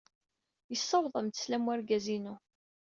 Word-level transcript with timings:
Yessawaḍ-am-d 0.71 1.35
sslam 1.37 1.65
wergaz-inu. 1.67 2.35